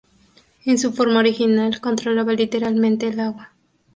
[0.65, 3.53] En su forma original, controlaba literalmente el agua.